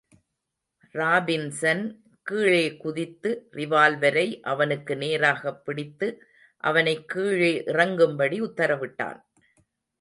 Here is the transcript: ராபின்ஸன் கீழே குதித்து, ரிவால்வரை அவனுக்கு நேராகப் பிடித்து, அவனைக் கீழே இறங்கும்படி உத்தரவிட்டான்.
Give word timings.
ராபின்ஸன் 0.93 1.95
கீழே 2.23 2.77
குதித்து, 2.77 3.49
ரிவால்வரை 3.51 4.39
அவனுக்கு 4.39 4.95
நேராகப் 4.95 5.65
பிடித்து, 5.65 6.21
அவனைக் 6.57 7.07
கீழே 7.07 7.63
இறங்கும்படி 7.65 8.41
உத்தரவிட்டான். 8.41 9.21